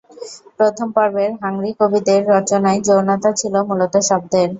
[0.57, 4.47] প্রথম পর্বের হাংরি কবিদের রচনায় যৌনতা ছিল মূলত শব্দের।